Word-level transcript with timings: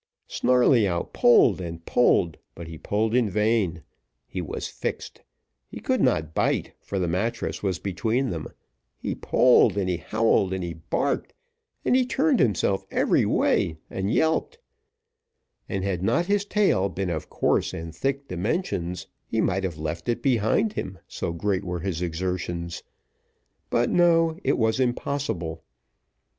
Snarleyyow 0.25 1.11
pulled, 1.13 1.61
and 1.61 1.85
pulled, 1.85 2.37
but 2.55 2.65
he 2.67 2.75
pulled 2.79 3.13
in 3.13 3.29
vain 3.29 3.83
he 4.25 4.41
was 4.41 4.67
fixed 4.67 5.21
he 5.67 5.79
could 5.79 6.01
not 6.01 6.33
bite, 6.33 6.73
for 6.81 6.97
the 6.97 7.07
mattress 7.07 7.61
was 7.61 7.77
between 7.77 8.31
them 8.31 8.47
he 8.97 9.13
pulled, 9.13 9.77
and 9.77 9.87
he 9.87 9.97
howled, 9.97 10.53
and 10.53 10.89
barked, 10.89 11.35
and 11.85 12.09
turned 12.09 12.39
himself 12.39 12.83
every 12.89 13.27
way, 13.27 13.77
and 13.91 14.11
yelped; 14.11 14.57
and 15.69 15.83
had 15.83 16.01
not 16.01 16.25
his 16.25 16.45
tail 16.45 16.89
been 16.89 17.11
of 17.11 17.29
coarse 17.29 17.71
and 17.71 17.95
thick 17.95 18.27
dimensions, 18.27 19.05
he 19.27 19.39
might 19.39 19.63
have 19.63 19.77
left 19.77 20.09
it 20.09 20.23
behind 20.23 20.73
him, 20.73 20.97
so 21.07 21.31
great 21.31 21.63
were 21.63 21.81
his 21.81 22.01
exertions; 22.01 22.81
but, 23.69 23.87
no, 23.91 24.35
it 24.43 24.57
was 24.57 24.79
impossible. 24.79 25.61